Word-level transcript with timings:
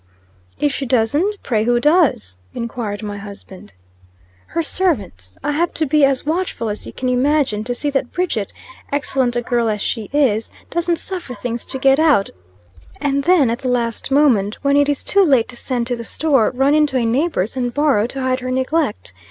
"If 0.57 0.71
she 0.73 0.87
doesn't, 0.87 1.35
pray 1.43 1.63
who 1.65 1.79
does?" 1.79 2.37
inquired 2.55 3.03
my 3.03 3.19
husband. 3.19 3.73
"Her 4.47 4.63
servants. 4.63 5.37
I 5.43 5.51
have 5.51 5.75
to 5.75 5.85
be 5.85 6.03
as 6.05 6.25
watchful 6.25 6.69
as 6.69 6.87
you 6.87 6.91
can 6.91 7.07
imagine, 7.07 7.63
to 7.65 7.75
see 7.75 7.91
that 7.91 8.11
Bridget, 8.11 8.51
excellent 8.91 9.35
a 9.35 9.43
girl 9.43 9.69
as 9.69 9.79
she 9.79 10.09
is, 10.11 10.51
doesn't 10.71 10.97
suffer 10.97 11.35
things 11.35 11.65
to 11.67 11.77
get 11.77 11.99
out, 11.99 12.31
and 12.99 13.25
then, 13.25 13.51
at 13.51 13.59
the 13.59 13.69
last 13.69 14.09
moment, 14.09 14.55
when 14.63 14.75
it 14.75 14.89
is 14.89 15.03
too 15.03 15.21
late 15.23 15.47
to 15.49 15.55
send 15.55 15.85
to 15.85 15.95
the 15.95 16.03
store, 16.03 16.49
run 16.49 16.73
in 16.73 16.87
to 16.87 16.97
a 16.97 17.05
neighbor's 17.05 17.55
and 17.55 17.71
borrow 17.71 18.07
to 18.07 18.21
hide 18.21 18.39
her 18.39 18.49
neglect. 18.49 19.13